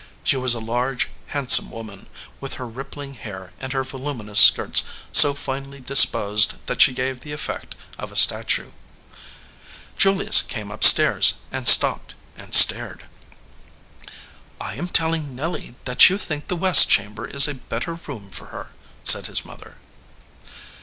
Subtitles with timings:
[0.23, 2.07] She was a large, handsome woman,
[2.39, 4.81] with her rippling hair and her voluminous skirts
[5.11, 8.71] so finely disposed that she gave the effect of a statue.
[9.97, 13.05] Julius came up stairs, and stopped and stared.
[14.59, 18.45] "I am telling Nelly that you think the west chamber is a better room for
[18.47, 18.73] her,"
[19.03, 19.77] said his mother.